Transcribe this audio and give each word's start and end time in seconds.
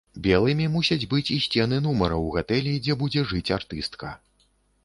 Белымі 0.27 0.65
мусяць 0.75 1.05
быць 1.11 1.33
і 1.35 1.37
сцены 1.45 1.77
нумара 1.87 2.17
ў 2.23 2.27
гатэлі, 2.39 2.73
дзе 2.87 2.99
будзе 3.03 3.27
жыць 3.33 3.53
артыстка. 3.59 4.17